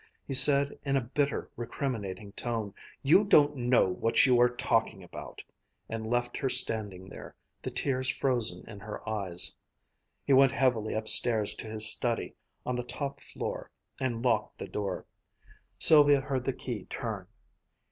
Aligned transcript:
He 0.25 0.33
said 0.33 0.79
in 0.83 0.95
a 0.97 1.01
bitter, 1.03 1.51
recriminating 1.55 2.31
tone, 2.31 2.73
"You 3.03 3.23
don't 3.23 3.55
know 3.55 3.87
what 3.87 4.25
you 4.25 4.41
are 4.41 4.49
talking 4.49 5.03
about," 5.03 5.43
and 5.87 6.09
left 6.09 6.37
her 6.37 6.49
standing 6.49 7.07
there, 7.07 7.35
the 7.61 7.69
tears 7.69 8.09
frozen 8.09 8.67
in 8.67 8.79
her 8.79 9.07
eyes. 9.07 9.55
He 10.25 10.33
went 10.33 10.53
heavily 10.53 10.95
upstairs 10.95 11.53
to 11.53 11.67
his 11.67 11.87
study 11.87 12.33
on 12.65 12.75
the 12.77 12.83
top 12.83 13.19
floor 13.19 13.69
and 13.99 14.23
locked 14.25 14.57
the 14.57 14.67
door. 14.67 15.05
Sylvia 15.77 16.19
heard 16.21 16.45
the 16.45 16.53
key 16.53 16.85
turn. 16.85 17.27